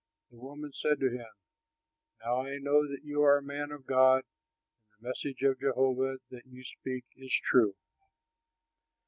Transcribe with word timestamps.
The 0.31 0.37
woman 0.39 0.71
said 0.73 0.99
to 1.01 1.11
him, 1.15 1.29
"Now 2.25 2.41
I 2.43 2.57
know 2.57 2.87
that 2.87 3.03
you 3.03 3.21
are 3.21 3.37
a 3.37 3.43
man 3.43 3.71
of 3.71 3.85
God 3.85 4.23
and 4.23 4.23
that 4.23 4.99
the 4.99 5.07
message 5.37 5.43
of 5.43 5.59
Jehovah 5.59 6.17
that 6.31 6.47
you 6.47 6.63
speak 6.63 7.05
is 7.15 7.39
true." 7.45 7.75